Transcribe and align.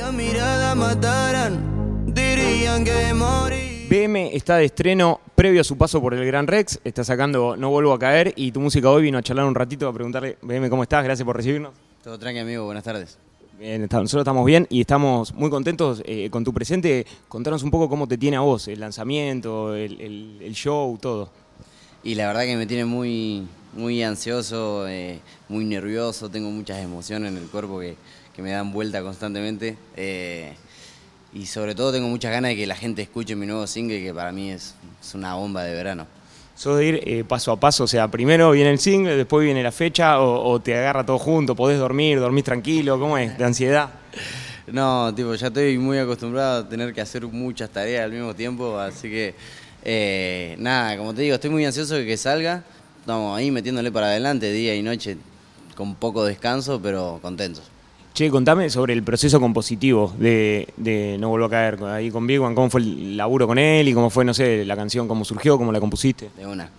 la 0.00 0.12
mirada 0.12 0.74
mataran, 0.74 2.04
dirían 2.14 2.84
que 2.84 3.12
morí. 3.14 3.86
BM 3.88 4.34
está 4.34 4.56
de 4.56 4.64
estreno 4.66 5.20
previo 5.34 5.60
a 5.60 5.64
su 5.64 5.76
paso 5.76 6.00
por 6.00 6.14
el 6.14 6.24
Gran 6.24 6.46
Rex, 6.46 6.80
está 6.84 7.02
sacando 7.04 7.56
No 7.56 7.70
Vuelvo 7.70 7.92
a 7.92 7.98
Caer 7.98 8.32
y 8.36 8.52
tu 8.52 8.60
música 8.60 8.88
hoy 8.90 9.02
vino 9.02 9.18
a 9.18 9.22
charlar 9.22 9.46
un 9.46 9.54
ratito 9.54 9.88
a 9.88 9.92
preguntarle, 9.92 10.38
BM, 10.42 10.70
¿cómo 10.70 10.82
estás? 10.84 11.02
Gracias 11.04 11.24
por 11.26 11.36
recibirnos. 11.36 11.72
Todo 12.02 12.18
tranqui, 12.18 12.38
amigo. 12.40 12.64
Buenas 12.64 12.84
tardes. 12.84 13.18
Bien, 13.58 13.82
está- 13.82 14.00
nosotros 14.00 14.22
estamos 14.22 14.46
bien 14.46 14.66
y 14.70 14.80
estamos 14.80 15.34
muy 15.34 15.50
contentos 15.50 16.02
eh, 16.06 16.30
con 16.30 16.44
tu 16.44 16.54
presente. 16.54 17.04
Contanos 17.28 17.62
un 17.62 17.70
poco 17.70 17.88
cómo 17.90 18.06
te 18.08 18.16
tiene 18.16 18.36
a 18.36 18.40
vos, 18.40 18.68
el 18.68 18.80
lanzamiento, 18.80 19.74
el, 19.74 20.00
el- 20.00 20.38
el 20.42 20.52
show, 20.54 20.96
todo. 20.98 21.30
Y 22.02 22.14
la 22.14 22.28
verdad 22.28 22.42
que 22.44 22.56
me 22.56 22.66
tiene 22.66 22.86
muy, 22.86 23.46
muy 23.74 24.02
ansioso, 24.02 24.88
eh, 24.88 25.18
muy 25.50 25.64
nervioso. 25.66 26.30
Tengo 26.30 26.50
muchas 26.50 26.78
emociones 26.78 27.32
en 27.32 27.36
el 27.38 27.48
cuerpo 27.50 27.80
que, 27.80 27.96
que 28.34 28.42
me 28.42 28.50
dan 28.50 28.72
vuelta 28.72 29.02
constantemente. 29.02 29.76
eh, 29.96 30.54
y 31.32 31.46
sobre 31.46 31.76
todo 31.76 31.92
tengo 31.92 32.08
muchas 32.08 32.32
ganas 32.32 32.50
de 32.50 32.56
que 32.56 32.66
la 32.66 32.74
gente 32.74 33.02
escuche 33.02 33.36
mi 33.36 33.46
nuevo 33.46 33.64
single, 33.66 34.02
que 34.02 34.12
para 34.12 34.32
mí 34.32 34.50
es, 34.50 34.74
es 35.00 35.14
una 35.14 35.34
bomba 35.34 35.62
de 35.62 35.74
verano. 35.74 36.06
¿Sos 36.56 36.76
de 36.76 36.86
ir 36.86 37.00
eh, 37.06 37.24
paso 37.24 37.52
a 37.52 37.56
paso? 37.60 37.84
O 37.84 37.86
sea, 37.86 38.08
primero 38.08 38.50
viene 38.50 38.70
el 38.70 38.80
single, 38.80 39.16
después 39.16 39.44
viene 39.44 39.62
la 39.62 39.70
fecha 39.72 40.20
o, 40.20 40.50
o 40.50 40.60
te 40.60 40.76
agarra 40.76 41.06
todo 41.06 41.18
junto, 41.18 41.54
podés 41.54 41.78
dormir, 41.78 42.18
dormís 42.18 42.44
tranquilo, 42.44 42.98
¿cómo 42.98 43.16
es? 43.16 43.36
¿De 43.38 43.44
ansiedad? 43.44 43.90
No, 44.66 45.12
tipo, 45.12 45.34
ya 45.34 45.48
estoy 45.48 45.78
muy 45.78 45.98
acostumbrado 45.98 46.60
a 46.60 46.68
tener 46.68 46.92
que 46.94 47.00
hacer 47.00 47.26
muchas 47.26 47.70
tareas 47.70 48.04
al 48.04 48.12
mismo 48.12 48.34
tiempo, 48.34 48.78
así 48.78 49.08
que 49.08 49.34
eh, 49.82 50.54
nada, 50.58 50.96
como 50.96 51.12
te 51.12 51.22
digo, 51.22 51.34
estoy 51.34 51.50
muy 51.50 51.64
ansioso 51.64 51.94
de 51.94 52.06
que 52.06 52.16
salga. 52.16 52.62
Estamos 53.00 53.36
ahí 53.36 53.50
metiéndole 53.50 53.90
para 53.90 54.06
adelante 54.06 54.52
día 54.52 54.76
y 54.76 54.82
noche 54.82 55.16
con 55.74 55.96
poco 55.96 56.24
descanso, 56.24 56.80
pero 56.80 57.18
contentos. 57.20 57.69
Che, 58.12 58.28
contame 58.28 58.68
sobre 58.68 58.92
el 58.92 59.02
proceso 59.02 59.40
compositivo 59.40 60.12
de, 60.18 61.16
No 61.18 61.28
Vuelvo 61.28 61.46
a 61.46 61.50
Caer 61.50 61.82
ahí 61.84 62.10
con 62.10 62.26
Big 62.26 62.40
One, 62.40 62.54
cómo 62.54 62.68
fue 62.68 62.80
el 62.80 63.16
laburo 63.16 63.46
con 63.46 63.56
él 63.58 63.88
y 63.88 63.94
cómo 63.94 64.10
fue, 64.10 64.24
no 64.24 64.34
sé, 64.34 64.64
la 64.64 64.76
canción, 64.76 65.06
cómo 65.08 65.24
surgió, 65.24 65.56
cómo 65.56 65.72
la 65.72 65.80
compusiste. 65.80 66.30
De 66.36 66.46
una. 66.46 66.70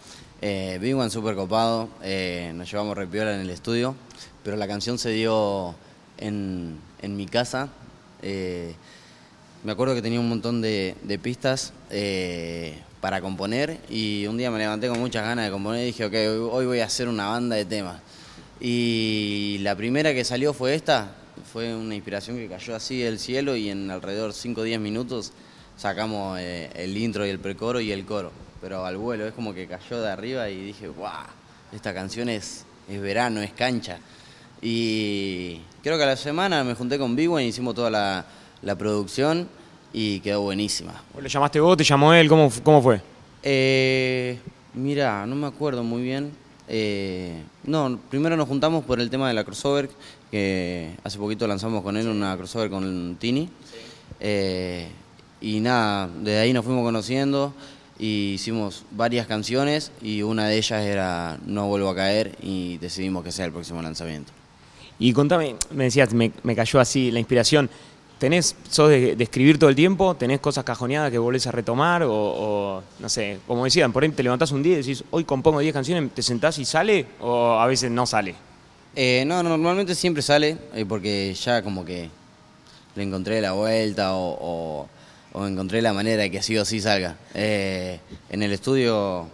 Eh, 0.42 0.78
Big 0.82 0.96
One 0.96 1.10
súper 1.10 1.36
copado, 1.36 1.88
eh, 2.04 2.52
nos 2.56 2.70
llevamos 2.70 2.98
repiola 2.98 3.34
en 3.34 3.42
el 3.42 3.50
estudio, 3.50 3.96
pero 4.44 4.58
la 4.58 4.68
canción 4.68 4.98
se 4.98 5.12
dio 5.12 5.74
en, 6.18 6.78
en 7.02 7.16
mi 7.16 7.26
casa. 7.26 7.70
eh, 8.22 8.76
me 9.64 9.72
acuerdo 9.72 9.94
que 9.94 10.02
tenía 10.02 10.20
un 10.20 10.28
montón 10.28 10.60
de, 10.62 10.96
de 11.04 11.20
pistas 11.20 11.72
eh, 11.92 12.80
para 13.00 13.22
componer 13.22 13.80
y 13.90 14.26
un 14.26 14.36
día 14.38 14.50
me 14.50 14.58
levanté 14.58 14.88
con 14.88 15.00
muchas 15.00 15.24
ganas 15.24 15.46
de 15.46 15.52
componer 15.52 15.84
y 15.84 15.86
dije, 15.88 16.06
ok, 16.06 16.52
hoy 16.52 16.66
voy 16.66 16.80
a 16.80 16.86
hacer 16.86 17.08
una 17.08 17.28
banda 17.28 17.56
de 17.56 17.66
temas. 17.66 18.02
Y 18.60 19.60
la 19.62 19.76
primera 19.76 20.14
que 20.14 20.24
salió 20.24 20.54
fue 20.54 20.74
esta, 20.74 21.16
fue 21.52 21.76
una 21.76 21.96
inspiración 21.96 22.38
que 22.38 22.48
cayó 22.48 22.76
así 22.76 23.00
del 23.00 23.20
cielo 23.20 23.58
y 23.58 23.70
en 23.70 23.92
alrededor 23.92 24.32
5 24.32 24.62
o 24.62 24.64
10 24.64 24.80
minutos 24.80 25.34
sacamos 25.76 26.40
eh, 26.40 26.70
el 26.76 26.96
intro 26.96 27.26
y 27.26 27.30
el 27.30 27.40
precoro 27.40 27.82
y 27.82 27.92
el 27.92 28.06
coro. 28.06 28.32
Pero 28.62 28.86
al 28.86 28.96
vuelo, 28.96 29.28
es 29.28 29.34
como 29.34 29.54
que 29.54 29.68
cayó 29.68 30.02
de 30.02 30.10
arriba 30.10 30.50
y 30.50 30.62
dije, 30.64 30.88
wow, 30.88 31.10
esta 31.74 31.94
canción 31.94 32.30
es, 32.30 32.66
es 32.88 33.02
verano, 33.02 33.42
es 33.42 33.52
cancha. 33.52 34.00
Y 34.62 35.60
creo 35.84 35.98
que 35.98 36.04
a 36.04 36.08
la 36.08 36.16
semana 36.16 36.64
me 36.64 36.76
junté 36.76 36.98
con 36.98 37.16
Big 37.16 37.30
y 37.30 37.44
hicimos 37.44 37.76
toda 37.76 37.90
la, 37.90 38.26
la 38.62 38.76
producción 38.78 39.50
y 39.92 40.22
quedó 40.22 40.42
buenísima. 40.44 41.04
¿Vos 41.14 41.22
¿Lo 41.22 41.28
llamaste 41.28 41.60
vos, 41.60 41.76
te 41.76 41.84
llamó 41.84 42.14
él? 42.14 42.30
¿Cómo, 42.30 42.50
cómo 42.64 42.82
fue? 42.82 43.02
Eh, 43.44 44.40
mira, 44.74 45.26
no 45.26 45.36
me 45.36 45.48
acuerdo 45.48 45.84
muy 45.84 46.04
bien. 46.04 46.32
Eh, 46.74 47.44
no, 47.66 48.00
primero 48.10 48.38
nos 48.38 48.48
juntamos 48.48 48.86
por 48.86 49.02
el 49.02 49.10
tema 49.10 49.28
de 49.28 49.34
la 49.34 49.44
crossover, 49.44 49.90
que 50.32 50.96
hace 51.04 51.18
poquito 51.18 51.46
lanzamos 51.46 51.84
con 51.84 51.98
él 51.98 52.08
una 52.08 52.38
crossover 52.38 52.70
con 52.70 53.18
Tini. 53.20 53.50
Eh, 54.22 54.88
y 55.42 55.60
nada, 55.60 56.08
desde 56.08 56.40
ahí 56.40 56.54
nos 56.54 56.64
fuimos 56.64 56.84
conociendo 56.86 57.54
y 58.00 58.36
hicimos 58.36 58.86
varias 58.92 59.28
canciones 59.28 59.92
y 60.02 60.22
una 60.22 60.48
de 60.48 60.58
ellas 60.58 60.86
era 60.86 61.38
No 61.46 61.68
vuelvo 61.68 61.90
a 61.90 61.96
caer 61.96 62.38
y 62.42 62.78
decidimos 62.78 63.26
que 63.26 63.34
sea 63.34 63.44
el 63.44 63.52
próximo 63.52 63.82
lanzamiento. 63.82 64.32
Y 64.98 65.12
contame, 65.12 65.56
me 65.72 65.86
decías, 65.86 66.14
me, 66.14 66.32
me 66.44 66.56
cayó 66.56 66.80
así 66.80 67.12
la 67.12 67.20
inspiración. 67.20 67.70
¿Tenés, 68.22 68.56
sos 68.70 68.88
de, 68.88 69.16
de 69.16 69.24
escribir 69.24 69.58
todo 69.58 69.68
el 69.72 69.76
tiempo? 69.76 70.14
¿Tenés 70.14 70.40
cosas 70.40 70.64
cajoneadas 70.64 71.10
que 71.10 71.18
volvés 71.18 71.48
a 71.48 71.52
retomar? 71.52 72.04
O, 72.04 72.12
o, 72.14 72.84
no 73.00 73.10
sé, 73.10 73.40
como 73.48 73.64
decían, 73.64 73.92
por 73.92 74.04
ahí 74.04 74.10
te 74.10 74.22
levantás 74.22 74.52
un 74.52 74.62
día 74.62 74.74
y 74.74 74.76
decís, 74.76 75.04
hoy 75.10 75.24
compongo 75.24 75.60
10 75.60 75.74
canciones, 75.74 76.12
¿te 76.14 76.22
sentás 76.22 76.60
y 76.60 76.66
sale? 76.66 77.08
¿O 77.20 77.60
a 77.60 77.66
veces 77.66 77.90
no 77.90 78.06
sale? 78.06 78.36
Eh, 78.96 79.24
no, 79.26 79.42
normalmente 79.42 79.96
siempre 79.96 80.22
sale, 80.22 80.56
eh, 80.76 80.86
porque 80.88 81.34
ya 81.34 81.64
como 81.64 81.84
que 81.84 82.12
le 82.94 83.02
encontré 83.02 83.42
la 83.42 83.54
vuelta 83.54 84.12
o, 84.14 84.88
encontré 85.34 85.82
la 85.82 85.92
manera 85.92 86.22
de 86.22 86.30
que 86.30 86.44
sí 86.44 86.56
o 86.60 86.64
sí 86.64 86.80
salga. 86.80 87.18
Eh, 87.34 88.00
en 88.30 88.44
el 88.44 88.52
estudio 88.52 89.30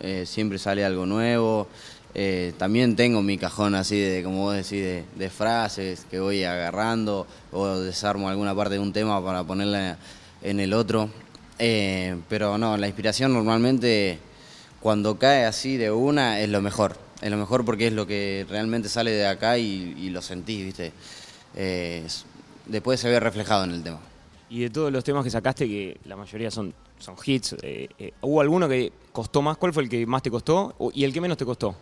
eh, 0.00 0.24
siempre 0.26 0.58
sale 0.58 0.84
algo 0.84 1.06
nuevo. 1.06 1.68
Eh, 2.14 2.54
también 2.56 2.96
tengo 2.96 3.22
mi 3.22 3.36
cajón 3.36 3.74
así 3.74 3.98
de, 3.98 4.22
como 4.22 4.42
vos 4.42 4.54
decís, 4.54 5.04
de, 5.14 5.30
frases 5.30 6.06
que 6.10 6.18
voy 6.18 6.42
agarrando 6.44 7.26
o 7.52 7.78
desarmo 7.78 8.28
alguna 8.28 8.54
parte 8.54 8.74
de 8.74 8.80
un 8.80 8.92
tema 8.92 9.22
para 9.22 9.44
ponerla 9.44 9.98
en 10.42 10.60
el 10.60 10.72
otro. 10.72 11.10
Eh, 11.58 12.16
pero 12.28 12.56
no, 12.56 12.76
la 12.76 12.86
inspiración 12.86 13.32
normalmente 13.32 14.18
cuando 14.80 15.18
cae 15.18 15.44
así 15.44 15.76
de 15.76 15.90
una 15.90 16.40
es 16.40 16.48
lo 16.48 16.62
mejor. 16.62 16.96
Es 17.20 17.30
lo 17.30 17.36
mejor 17.36 17.64
porque 17.64 17.88
es 17.88 17.92
lo 17.92 18.06
que 18.06 18.46
realmente 18.48 18.88
sale 18.88 19.10
de 19.10 19.26
acá 19.26 19.58
y, 19.58 20.08
lo 20.10 20.22
sentís, 20.22 20.64
¿viste? 20.64 20.92
Eh, 21.56 22.04
es- 22.06 22.24
después 22.66 23.00
se 23.00 23.08
ve 23.08 23.18
reflejado 23.18 23.64
en 23.64 23.72
el 23.72 23.82
tema. 23.82 23.98
Y 24.50 24.60
de 24.60 24.70
todos 24.70 24.90
los 24.90 25.04
temas 25.04 25.24
que 25.24 25.30
sacaste, 25.30 25.66
que 25.66 25.98
la 26.04 26.16
mayoría 26.16 26.50
son, 26.50 26.72
son 26.98 27.16
hits, 27.22 27.56
¿hubo 28.22 28.40
alguno 28.40 28.68
que 28.68 28.92
costó 29.12 29.42
más? 29.42 29.56
¿Cuál 29.58 29.74
fue 29.74 29.82
el 29.82 29.88
que 29.88 30.06
más 30.06 30.22
te 30.22 30.30
costó? 30.30 30.74
¿Y 30.94 31.04
el 31.04 31.12
que 31.12 31.20
menos 31.20 31.36
te 31.36 31.44
costó? 31.44 31.74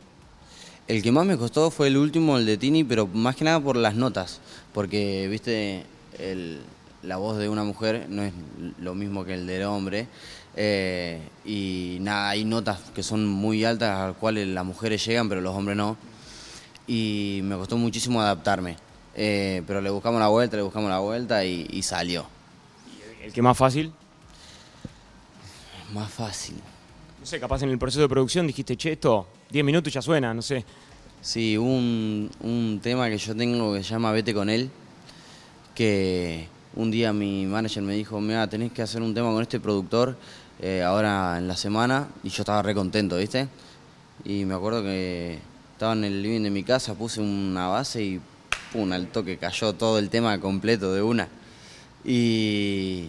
El 0.88 1.02
que 1.02 1.10
más 1.10 1.26
me 1.26 1.36
costó 1.36 1.70
fue 1.70 1.88
el 1.88 1.96
último, 1.96 2.38
el 2.38 2.46
de 2.46 2.56
Tini, 2.58 2.84
pero 2.84 3.06
más 3.08 3.34
que 3.34 3.44
nada 3.44 3.58
por 3.58 3.76
las 3.76 3.94
notas, 3.96 4.40
porque, 4.72 5.26
viste, 5.28 5.84
el- 6.18 6.60
la 7.02 7.16
voz 7.16 7.38
de 7.38 7.48
una 7.48 7.64
mujer 7.64 8.06
no 8.08 8.22
es 8.22 8.32
lo 8.78 8.94
mismo 8.94 9.24
que 9.24 9.34
el 9.34 9.46
del 9.46 9.64
hombre, 9.64 10.06
eh, 10.54 11.20
y 11.44 11.98
nada, 12.00 12.30
hay 12.30 12.44
notas 12.44 12.78
que 12.94 13.02
son 13.02 13.26
muy 13.26 13.64
altas 13.64 13.90
a 13.98 14.06
las 14.08 14.16
cuales 14.16 14.46
las 14.46 14.64
mujeres 14.64 15.04
llegan, 15.04 15.28
pero 15.28 15.40
los 15.40 15.54
hombres 15.56 15.76
no, 15.76 15.96
y 16.86 17.40
me 17.42 17.56
costó 17.56 17.76
muchísimo 17.76 18.20
adaptarme, 18.20 18.76
eh, 19.16 19.62
pero 19.66 19.80
le 19.80 19.90
buscamos 19.90 20.20
la 20.20 20.28
vuelta, 20.28 20.56
le 20.56 20.62
buscamos 20.62 20.88
la 20.88 21.00
vuelta 21.00 21.44
y, 21.44 21.66
y 21.70 21.82
salió. 21.82 22.26
¿El 23.22 23.32
que 23.32 23.42
más 23.42 23.56
fácil? 23.58 23.92
Más 25.92 26.10
fácil. 26.12 26.54
No 27.18 27.26
sé, 27.26 27.40
capaz 27.40 27.62
en 27.62 27.70
el 27.70 27.78
proceso 27.78 28.02
de 28.02 28.08
producción 28.08 28.46
dijiste, 28.46 28.76
che, 28.76 28.92
esto 28.92 29.26
10 29.50 29.64
minutos 29.64 29.92
ya 29.92 30.02
suena, 30.02 30.34
no 30.34 30.42
sé. 30.42 30.64
Sí, 31.20 31.56
un, 31.56 32.30
un 32.40 32.80
tema 32.82 33.08
que 33.08 33.18
yo 33.18 33.34
tengo 33.34 33.72
que 33.74 33.82
se 33.82 33.90
llama 33.90 34.12
Vete 34.12 34.34
con 34.34 34.48
él, 34.48 34.70
que 35.74 36.48
un 36.74 36.90
día 36.90 37.12
mi 37.12 37.46
manager 37.46 37.82
me 37.82 37.94
dijo, 37.94 38.20
mira, 38.20 38.48
tenés 38.48 38.72
que 38.72 38.82
hacer 38.82 39.02
un 39.02 39.14
tema 39.14 39.32
con 39.32 39.42
este 39.42 39.60
productor 39.60 40.16
eh, 40.60 40.82
ahora 40.82 41.38
en 41.38 41.48
la 41.48 41.56
semana, 41.56 42.08
y 42.22 42.28
yo 42.28 42.42
estaba 42.42 42.62
re 42.62 42.74
contento, 42.74 43.16
¿viste? 43.16 43.48
Y 44.24 44.44
me 44.44 44.54
acuerdo 44.54 44.82
que 44.82 45.38
estaba 45.72 45.92
en 45.92 46.04
el 46.04 46.22
living 46.22 46.42
de 46.42 46.50
mi 46.50 46.62
casa, 46.62 46.94
puse 46.94 47.20
una 47.20 47.68
base 47.68 48.02
y 48.02 48.20
pum, 48.72 48.92
al 48.92 49.08
toque 49.08 49.36
cayó 49.36 49.72
todo 49.74 49.98
el 49.98 50.10
tema 50.10 50.38
completo 50.40 50.92
de 50.92 51.02
una. 51.02 51.28
Y, 52.04 53.08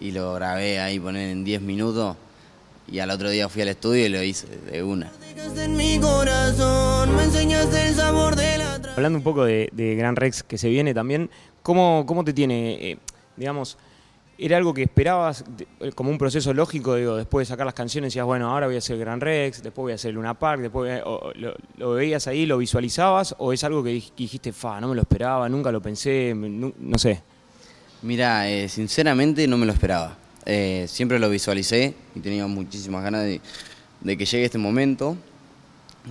y 0.00 0.10
lo 0.12 0.34
grabé 0.34 0.80
ahí, 0.80 0.98
poner 0.98 1.30
en 1.30 1.44
10 1.44 1.60
minutos, 1.62 2.16
y 2.90 2.98
al 3.00 3.10
otro 3.10 3.30
día 3.30 3.48
fui 3.48 3.62
al 3.62 3.68
estudio 3.68 4.06
y 4.06 4.08
lo 4.08 4.22
hice 4.22 4.46
de 4.70 4.82
una. 4.82 5.10
Hablando 8.96 9.18
un 9.18 9.24
poco 9.24 9.44
de, 9.44 9.68
de 9.72 9.94
Gran 9.94 10.16
Rex 10.16 10.42
que 10.42 10.58
se 10.58 10.68
viene 10.68 10.94
también, 10.94 11.30
¿cómo, 11.62 12.04
cómo 12.06 12.24
te 12.24 12.32
tiene, 12.32 12.90
eh, 12.92 12.98
digamos, 13.36 13.78
era 14.40 14.56
algo 14.56 14.72
que 14.72 14.84
esperabas 14.84 15.44
eh, 15.80 15.90
como 15.92 16.10
un 16.10 16.18
proceso 16.18 16.54
lógico, 16.54 16.94
digo, 16.94 17.16
después 17.16 17.46
de 17.48 17.52
sacar 17.52 17.66
las 17.66 17.74
canciones 17.74 18.12
decías, 18.12 18.24
bueno, 18.24 18.50
ahora 18.50 18.66
voy 18.66 18.76
a 18.76 18.78
hacer 18.78 18.96
Gran 18.98 19.20
Rex, 19.20 19.62
después 19.62 19.82
voy 19.82 19.92
a 19.92 19.94
hacer 19.96 20.14
Luna 20.14 20.34
Park, 20.38 20.62
después 20.62 20.90
voy 20.90 21.00
a- 21.00 21.04
o- 21.04 21.32
lo, 21.34 21.54
lo 21.76 21.90
veías 21.92 22.26
ahí, 22.28 22.46
lo 22.46 22.58
visualizabas, 22.58 23.34
o 23.38 23.52
es 23.52 23.62
algo 23.64 23.82
que 23.82 23.90
dij- 23.96 24.10
que 24.10 24.22
dijiste, 24.24 24.52
fa, 24.52 24.80
no 24.80 24.88
me 24.88 24.94
lo 24.94 25.02
esperaba, 25.02 25.48
nunca 25.48 25.72
lo 25.72 25.80
pensé, 25.82 26.34
no 26.36 26.98
sé. 26.98 27.20
Mira, 28.02 28.48
eh, 28.48 28.68
sinceramente 28.68 29.46
no 29.48 29.58
me 29.58 29.66
lo 29.66 29.72
esperaba. 29.72 30.16
Eh, 30.50 30.86
siempre 30.88 31.18
lo 31.18 31.28
visualicé 31.28 31.94
y 32.14 32.20
tenía 32.20 32.46
muchísimas 32.46 33.04
ganas 33.04 33.22
de, 33.22 33.42
de 34.00 34.16
que 34.16 34.24
llegue 34.24 34.46
este 34.46 34.56
momento, 34.56 35.14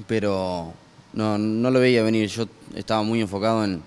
pero 0.05 0.75
no, 1.13 1.39
no 1.39 1.71
lo 1.71 1.79
veía 1.79 2.03
venir. 2.03 2.29
Yo 2.29 2.47
estaba 2.75 3.01
muy 3.01 3.19
enfocado 3.19 3.65
en, 3.65 3.81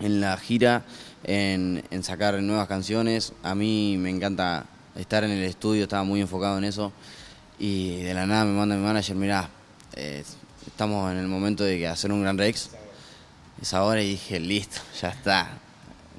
en 0.00 0.22
la 0.22 0.38
gira, 0.38 0.84
en, 1.22 1.82
sacar 2.02 2.40
nuevas 2.42 2.66
canciones. 2.66 3.34
A 3.42 3.54
mí 3.54 3.96
me 3.98 4.08
encanta 4.08 4.64
estar 4.96 5.22
en 5.22 5.32
el 5.32 5.44
estudio, 5.44 5.82
estaba 5.82 6.02
muy 6.02 6.22
enfocado 6.22 6.56
en 6.56 6.64
eso. 6.64 6.90
Y 7.58 8.00
de 8.02 8.14
la 8.14 8.26
nada 8.26 8.46
me 8.46 8.52
manda 8.52 8.76
mi 8.76 8.82
manager, 8.82 9.16
mirá, 9.16 9.50
eh, 9.96 10.24
estamos 10.66 11.12
en 11.12 11.18
el 11.18 11.28
momento 11.28 11.62
de 11.62 11.86
hacer 11.86 12.10
un 12.10 12.22
Gran 12.22 12.38
Rex. 12.38 12.70
Es 13.60 13.74
ahora 13.74 14.02
y 14.02 14.12
dije, 14.12 14.40
listo, 14.40 14.80
ya 14.98 15.10
está. 15.10 15.58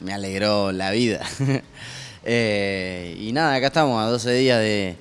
me 0.02 0.14
alegró 0.14 0.72
la 0.72 0.92
vida. 0.92 1.26
Eh, 2.28 3.16
y 3.20 3.32
nada, 3.32 3.54
acá 3.54 3.68
estamos 3.68 4.04
a 4.04 4.10
12 4.10 4.34
días 4.34 4.60
de, 4.60 4.98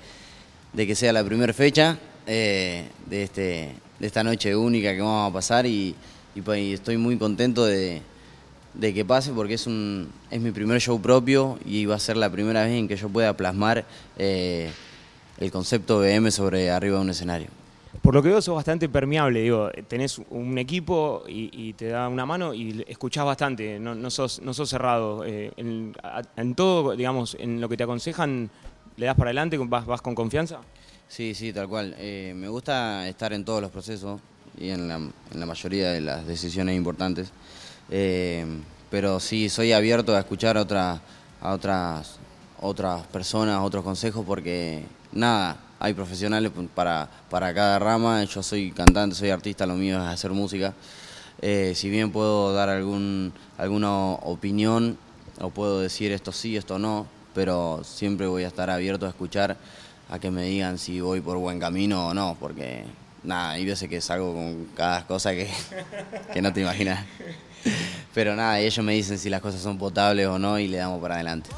que 0.76 0.94
sea 0.94 1.11
la 1.12 1.25
primera 1.25 1.55
fecha 1.55 1.99
eh, 2.26 2.85
de, 3.06 3.23
este, 3.23 3.75
de 3.99 4.06
esta 4.06 4.23
noche 4.23 4.55
única 4.55 4.94
que 4.94 5.00
vamos 5.00 5.31
a 5.31 5.32
pasar 5.32 5.65
y, 5.65 5.97
pues, 6.44 6.75
estoy 6.75 6.99
muy 6.99 7.17
contento 7.17 7.65
de, 7.65 8.03
que 8.79 9.05
pase 9.06 9.32
porque 9.32 9.55
es, 9.55 9.67
un, 9.67 10.11
es 10.31 10.41
mi 10.41 10.50
primer 10.50 10.81
show 10.81 11.00
propio 11.00 11.59
y 11.65 11.87
va 11.87 11.94
a 11.94 11.99
ser 11.99 12.19
la 12.19 12.31
primera 12.31 12.65
vez 12.65 12.73
en 12.73 12.88
que 12.88 12.97
yo 12.97 13.09
pueda 13.09 13.35
plasmar 13.35 13.87
eh, 14.19 14.71
el 15.38 15.50
concepto 15.50 16.00
BM 16.00 16.31
sobre 16.31 16.71
arriba 16.71 16.97
de 16.97 17.03
un 17.03 17.11
escenario. 17.11 17.63
Por 18.02 18.14
lo 18.14 18.23
que 18.23 18.29
veo, 18.29 18.43
sos 18.43 18.55
bastante 18.55 18.88
permeable, 18.88 19.41
digo, 19.41 19.70
tenés 19.88 20.20
un 20.31 20.58
equipo 20.58 21.25
y, 21.26 21.73
te 21.75 21.88
da 21.88 22.08
una 22.08 22.26
mano 22.26 22.52
y 22.52 22.85
escuchás 22.87 23.25
bastante, 23.25 23.79
no, 23.79 24.11
sos, 24.11 24.43
no 24.43 24.52
sos 24.52 24.69
cerrado. 24.69 25.25
Eh, 25.25 25.52
en, 25.56 26.55
todo, 26.55 26.94
digamos, 26.94 27.37
en 27.41 27.61
lo 27.61 27.69
que 27.69 27.76
te 27.76 27.85
aconsejan, 27.85 28.50
¿le 28.96 29.06
das 29.06 29.17
para 29.17 29.29
adelante, 29.29 29.56
vas, 29.58 29.87
vas 29.87 30.02
con 30.02 30.14
confianza? 30.14 30.61
Sí, 31.08 31.35
sí, 31.35 31.52
tal 31.52 31.69
cual. 31.69 31.94
Eh, 31.99 32.32
me 32.37 32.49
gusta 32.49 33.08
estar 33.08 33.32
en 33.32 33.44
todos 33.44 33.62
los 33.62 33.70
procesos 33.70 34.20
y 34.58 34.70
en 34.70 34.88
la, 34.88 34.97
en 34.97 35.12
la 35.32 35.47
mayoría 35.47 35.90
de 35.90 36.00
las 36.00 36.26
decisiones 36.26 36.76
importantes. 36.76 37.31
Eh, 37.90 38.44
pero 38.90 39.20
sí, 39.20 39.49
soy 39.49 39.73
abierto 39.73 40.14
a 40.14 40.20
escuchar 40.20 40.56
a, 40.56 40.62
otra, 40.62 41.00
a 41.40 41.52
otras, 41.52 42.19
otras 42.61 43.06
personas, 43.06 43.61
otros 43.62 43.85
consejos, 43.85 44.25
porque 44.26 44.85
nada, 45.12 45.56
hay 45.79 45.94
profesionales 45.94 46.53
para, 46.75 47.09
para 47.31 47.53
cada 47.53 47.79
rama, 47.79 48.23
yo 48.25 48.43
soy 48.43 48.71
cantante, 48.71 49.17
soy 49.17 49.31
artista, 49.31 49.67
lo 49.67 49.75
mío 49.75 49.97
es 50.03 50.09
hacer 50.09 50.31
música. 50.31 50.75
Eh, 51.43 51.73
si 51.75 51.91
bien 51.91 52.11
puedo 52.11 52.55
dar 52.55 52.69
algún, 52.69 53.32
alguna 53.59 53.93
opinión 53.93 54.97
o 55.41 55.50
puedo 55.50 55.81
decir 55.81 56.12
esto 56.12 56.32
sí, 56.32 56.56
esto 56.56 56.79
no, 56.79 57.06
pero 57.35 57.82
siempre 57.85 58.26
voy 58.26 58.44
a 58.44 58.49
estar 58.49 58.71
abierto 58.71 59.06
a 59.06 59.11
escuchar 59.11 59.56
a 60.09 60.19
que 60.19 60.31
me 60.31 60.44
digan 60.44 60.79
si 60.79 61.00
voy 61.00 61.21
por 61.21 61.37
buen 61.38 61.59
camino 61.59 62.09
o 62.09 62.15
no, 62.15 62.37
porque 62.38 62.85
nada, 63.23 63.50
hay 63.50 63.65
veces 63.65 63.88
que 63.88 64.00
salgo 64.00 64.32
con 64.32 64.67
cada 64.76 65.06
cosa 65.06 65.32
que, 65.32 65.50
que 66.32 66.41
no 66.41 66.53
te 66.53 66.61
imaginas. 66.61 67.05
Pero 68.15 68.37
nada, 68.37 68.61
ellos 68.61 68.85
me 68.85 68.93
dicen 68.93 69.19
si 69.19 69.29
las 69.29 69.41
cosas 69.41 69.61
son 69.61 69.76
potables 69.76 70.26
o 70.26 70.38
no 70.38 70.59
y 70.59 70.69
le 70.69 70.76
damos 70.76 71.00
para 71.00 71.17
adelante. 71.17 71.50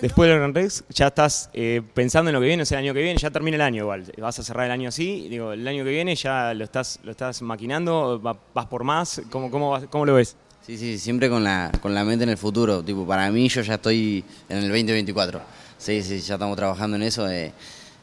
Después 0.00 0.28
del 0.28 0.38
Gran 0.38 0.54
Rex, 0.54 0.84
ya 0.90 1.08
estás 1.08 1.50
eh, 1.52 1.82
pensando 1.94 2.30
en 2.30 2.34
lo 2.34 2.40
que 2.40 2.46
viene, 2.46 2.62
o 2.62 2.66
sea, 2.66 2.78
el 2.78 2.84
año 2.86 2.94
que 2.94 3.02
viene, 3.02 3.18
ya 3.18 3.30
termina 3.30 3.56
el 3.56 3.60
año 3.62 3.82
igual. 3.82 4.04
Vas 4.18 4.38
a 4.38 4.42
cerrar 4.42 4.66
el 4.66 4.72
año 4.72 4.88
así, 4.88 5.28
digo, 5.28 5.52
el 5.52 5.66
año 5.66 5.84
que 5.84 5.90
viene 5.90 6.14
ya 6.14 6.52
lo 6.54 6.64
estás, 6.64 6.98
lo 7.02 7.12
estás 7.12 7.42
maquinando, 7.42 8.20
vas 8.20 8.66
por 8.66 8.84
más, 8.84 9.22
¿cómo, 9.30 9.50
cómo, 9.50 9.80
cómo 9.88 10.04
lo 10.04 10.14
ves? 10.14 10.36
Sí, 10.66 10.76
sí, 10.76 10.98
siempre 10.98 11.28
con 11.30 11.44
la, 11.44 11.70
con 11.80 11.94
la 11.94 12.04
mente 12.04 12.24
en 12.24 12.30
el 12.30 12.36
futuro. 12.36 12.82
Tipo, 12.82 13.06
para 13.06 13.30
mí 13.30 13.48
yo 13.48 13.62
ya 13.62 13.74
estoy 13.74 14.24
en 14.48 14.58
el 14.58 14.68
2024. 14.68 15.40
Sí, 15.78 16.02
sí, 16.02 16.20
ya 16.20 16.34
estamos 16.34 16.56
trabajando 16.56 16.96
en 16.96 17.04
eso. 17.04 17.28
Eh, 17.30 17.52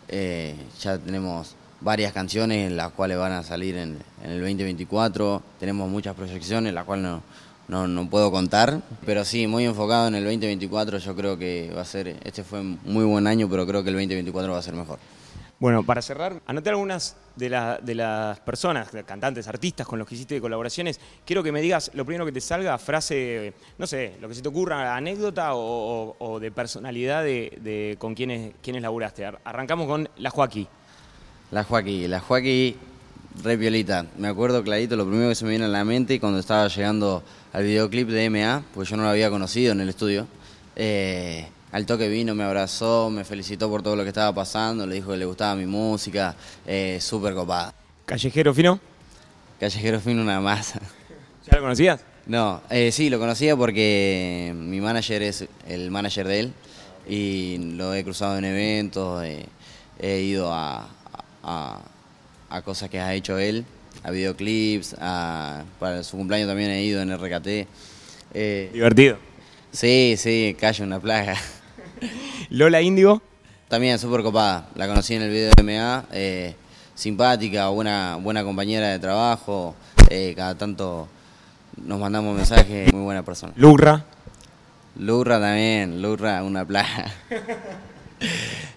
eh, 0.07 0.55
ya 0.79 0.97
tenemos 0.97 1.55
varias 1.81 2.13
canciones 2.13 2.71
las 2.71 2.91
cuales 2.93 3.17
van 3.17 3.33
a 3.33 3.43
salir 3.43 3.75
en, 3.75 3.99
en 4.23 4.31
el 4.31 4.39
2024. 4.39 5.43
Tenemos 5.59 5.89
muchas 5.89 6.15
proyecciones, 6.15 6.73
las 6.73 6.85
cuales 6.85 7.03
no 7.03 7.23
no, 7.67 7.87
no 7.87 8.09
puedo 8.09 8.31
contar, 8.31 8.81
pero 9.05 9.23
sí, 9.25 9.47
muy 9.47 9.65
enfocado 9.65 10.07
en 10.07 10.15
el 10.15 10.23
2024, 10.23 10.97
yo 10.97 11.15
creo 11.15 11.37
que 11.37 11.71
va 11.75 11.81
a 11.81 11.85
ser, 11.85 12.19
este 12.23 12.43
fue 12.43 12.61
muy 12.61 13.05
buen 13.05 13.27
año, 13.27 13.49
pero 13.49 13.65
creo 13.65 13.83
que 13.83 13.89
el 13.89 13.95
2024 13.95 14.51
va 14.51 14.59
a 14.59 14.61
ser 14.61 14.73
mejor. 14.73 14.99
Bueno, 15.63 15.81
para 15.83 16.01
cerrar, 16.01 16.41
anoté 16.45 16.71
algunas 16.71 17.15
de, 17.37 17.77
de 17.81 17.95
las 17.95 18.37
personas, 18.41 18.89
cantantes, 19.05 19.47
artistas 19.47 19.87
con 19.87 19.97
los 19.97 20.05
que 20.05 20.15
hiciste 20.15 20.41
colaboraciones. 20.41 20.99
Quiero 21.25 21.41
que 21.41 21.53
me 21.53 21.61
digas 21.61 21.89
lo 21.93 22.03
primero 22.03 22.25
que 22.25 22.33
te 22.33 22.41
salga, 22.41 22.77
frase, 22.77 23.53
no 23.77 23.87
sé, 23.87 24.17
lo 24.19 24.27
que 24.27 24.35
se 24.35 24.41
te 24.41 24.49
ocurra, 24.49 24.93
anécdota 24.93 25.51
o, 25.53 26.37
de 26.41 26.51
personalidad 26.51 27.23
de, 27.23 27.95
con 27.97 28.13
quienes, 28.13 28.55
quienes 28.61 28.81
laburaste. 28.81 29.25
Arrancamos 29.25 29.87
con 29.87 30.09
la 30.17 30.31
Joaquí. 30.31 30.67
La 31.51 31.63
Joaquí, 31.63 32.09
la 32.09 32.19
Joaquí, 32.19 32.75
re 33.41 33.57
violita. 33.57 34.05
Me 34.17 34.27
acuerdo 34.27 34.63
clarito, 34.63 34.95
lo 34.95 35.05
primero 35.07 35.29
que 35.29 35.35
se 35.35 35.45
me 35.45 35.51
viene 35.51 35.65
a 35.65 35.69
la 35.69 35.83
mente 35.83 36.19
cuando 36.19 36.39
estaba 36.39 36.67
llegando 36.67 37.23
al 37.51 37.63
videoclip 37.63 38.09
de 38.09 38.29
MA, 38.29 38.63
pues 38.73 38.89
yo 38.89 38.97
no 38.97 39.03
lo 39.03 39.09
había 39.09 39.29
conocido 39.29 39.71
en 39.71 39.81
el 39.81 39.89
estudio. 39.89 40.27
Eh, 40.75 41.47
al 41.71 41.85
toque 41.85 42.07
vino, 42.07 42.35
me 42.35 42.43
abrazó, 42.43 43.09
me 43.09 43.23
felicitó 43.23 43.69
por 43.69 43.81
todo 43.81 43.95
lo 43.95 44.03
que 44.03 44.09
estaba 44.09 44.33
pasando, 44.33 44.85
le 44.85 44.95
dijo 44.95 45.11
que 45.11 45.17
le 45.17 45.25
gustaba 45.25 45.55
mi 45.55 45.65
música, 45.65 46.35
eh, 46.67 46.99
súper 47.01 47.33
copada. 47.33 47.73
¿Callejero 48.05 48.53
Fino? 48.53 48.79
Callejero 49.59 49.99
Fino 49.99 50.21
una 50.21 50.39
masa. 50.39 50.79
¿Ya 51.49 51.57
lo 51.57 51.63
conocías? 51.63 52.01
No, 52.25 52.61
eh, 52.69 52.91
sí, 52.91 53.09
lo 53.09 53.19
conocía 53.19 53.57
porque 53.57 54.53
mi 54.55 54.79
manager 54.79 55.23
es 55.23 55.45
el 55.67 55.91
manager 55.91 56.27
de 56.27 56.39
él 56.39 56.53
y 57.07 57.57
lo 57.75 57.93
he 57.93 58.03
cruzado 58.03 58.37
en 58.37 58.45
eventos, 58.45 59.25
he 59.99 60.19
ido 60.21 60.53
a, 60.53 60.87
a 61.43 61.81
cosas 62.61 62.89
que 62.89 62.99
ha 62.99 63.13
hecho 63.13 63.39
él 63.39 63.65
a 64.03 64.11
videoclips, 64.11 64.95
a, 64.99 65.63
para 65.79 66.03
su 66.03 66.17
cumpleaños 66.17 66.47
también 66.47 66.69
he 66.71 66.83
ido 66.83 67.01
en 67.01 67.15
RKT. 67.15 67.67
Eh, 68.33 68.69
Divertido. 68.73 69.17
Sí, 69.71 70.15
sí, 70.17 70.55
calle 70.59 70.83
una 70.83 70.99
plaga. 70.99 71.35
Lola 72.49 72.81
Indio. 72.81 73.21
También 73.67 73.97
súper 73.97 74.21
copada, 74.21 74.69
la 74.75 74.87
conocí 74.87 75.15
en 75.15 75.23
el 75.23 75.31
video 75.31 75.51
de 75.55 75.63
MA, 75.63 76.05
eh, 76.11 76.53
simpática, 76.93 77.69
buena, 77.69 78.17
buena 78.17 78.43
compañera 78.43 78.89
de 78.89 78.99
trabajo, 78.99 79.73
eh, 80.11 80.33
cada 80.35 80.55
tanto 80.55 81.07
nos 81.77 81.99
mandamos 81.99 82.35
mensajes, 82.35 82.93
muy 82.93 83.01
buena 83.01 83.23
persona. 83.23 83.51
Lurra. 83.55 84.05
Lurra 84.95 85.39
también, 85.39 86.03
Lurra, 86.03 86.43
una 86.43 86.65
plaga. 86.65 87.11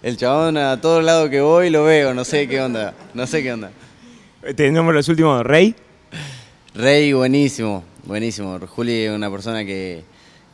El 0.03 0.17
chabón 0.17 0.57
a 0.57 0.81
todos 0.81 1.03
lados 1.05 1.31
que 1.31 1.41
voy 1.41 1.71
lo 1.71 1.85
veo, 1.85 2.15
no 2.15 2.25
sé 2.25 2.49
qué 2.49 2.61
onda, 2.61 2.95
no 3.15 3.27
sé 3.27 3.43
qué 3.43 3.53
onda. 3.53 3.71
Tenemos 4.55 4.95
los 4.95 5.09
últimos, 5.09 5.45
Rey. 5.45 5.75
Rey, 6.75 7.13
buenísimo, 7.13 7.83
buenísimo. 8.05 8.59
Juli 8.67 9.05
es 9.05 9.11
una 9.11 9.31
persona 9.31 9.65
que, 9.65 10.05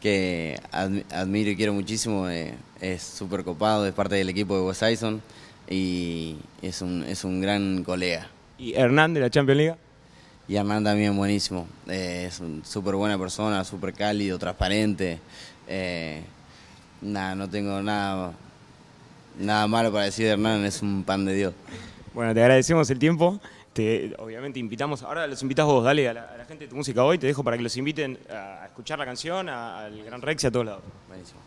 que 0.01 0.59
admiro 0.71 1.51
y 1.51 1.57
quiero 1.57 1.75
muchísimo. 1.75 2.29
Eh, 2.29 2.55
es 2.81 3.03
súper 3.03 3.45
copado, 3.45 3.87
es 3.87 3.93
parte 3.93 4.15
del 4.15 4.29
equipo 4.29 4.57
de 4.57 4.63
Wes 4.63 4.79
Tyson 4.79 5.23
y 5.69 6.37
es 6.63 6.83
un, 6.83 7.05
es 7.05 7.25
un 7.25 7.41
gran 7.41 7.85
colega. 7.85 8.29
¿Y 8.59 8.75
Hernán 8.75 9.15
de 9.15 9.21
la 9.21 9.31
Champions 9.31 9.57
League? 9.59 9.77
Y 10.49 10.57
Hernán 10.57 10.85
también 10.85 11.17
buenísimo. 11.17 11.67
Eh, 11.89 12.27
es 12.29 12.41
una 12.41 12.65
súper 12.65 12.95
buena 12.95 13.19
persona, 13.19 13.65
súper 13.65 13.93
cálido, 13.93 14.39
transparente. 14.39 15.19
Eh, 15.67 16.23
nada, 17.01 17.35
no 17.35 17.49
tengo 17.49 17.81
nada, 17.83 18.33
nada 19.39 19.67
malo 19.67 19.93
para 19.93 20.05
decir 20.05 20.27
de 20.27 20.33
Hernán, 20.33 20.65
es 20.65 20.83
un 20.83 21.05
pan 21.05 21.25
de 21.25 21.35
Dios. 21.35 21.55
Bueno, 22.15 22.35
te 22.35 22.41
agradecemos 22.41 22.89
el 22.91 22.99
tiempo 22.99 23.41
obviamente 24.19 24.59
invitamos, 24.59 25.03
ahora 25.03 25.27
los 25.27 25.41
invitas 25.43 25.65
vos, 25.65 25.83
dale 25.83 26.09
a 26.09 26.13
la, 26.13 26.45
gente 26.47 26.65
de 26.65 26.71
tu 26.71 26.77
música 26.77 27.03
hoy, 27.05 27.17
te 27.17 27.27
dejo 27.27 27.43
para 27.43 27.57
que 27.57 27.63
los 27.63 27.77
inviten 27.77 28.19
a 28.31 28.67
escuchar 28.67 28.99
la 28.99 29.07
canción, 29.07 29.49
al 29.49 30.05
Gran 30.05 30.21
Rex 30.21 30.45
y 30.45 30.47
a 30.47 30.51
todos 30.51 30.67
lados. 30.67 30.83
Buenísimo. 31.09 31.41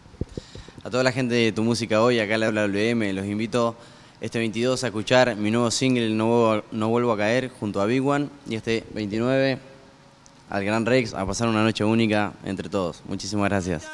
A 0.84 0.90
toda 0.90 1.04
la 1.04 1.12
gente 1.12 1.36
de 1.36 1.52
tu 1.52 1.64
música 1.64 2.02
hoy, 2.02 2.20
acá 2.20 2.38
le 2.38 2.48
habla 2.48 2.64
WM, 2.68 3.14
los 3.14 3.26
invito 3.26 3.76
este 4.22 4.40
22 4.40 4.84
a 4.84 4.88
escuchar 4.88 5.36
mi 5.36 5.52
nuevo 5.52 5.70
single 5.70 6.10
No, 6.10 6.64
no 6.72 6.90
Vuelvo 6.90 7.12
a 7.12 7.18
Caer 7.18 7.50
junto 7.50 7.82
a 7.82 7.86
Big 7.86 8.06
One 8.06 8.30
y 8.48 8.56
este 8.56 8.84
29 8.94 9.60
al 10.50 10.66
Gran 10.66 10.86
Rex 10.86 11.14
a 11.14 11.26
pasar 11.26 11.48
una 11.48 11.64
noche 11.64 11.84
única 11.84 12.34
entre 12.44 12.70
todos. 12.70 13.04
Muchísimas 13.08 13.50
gracias. 13.50 13.88